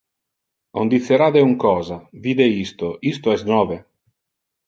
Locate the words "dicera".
0.93-1.25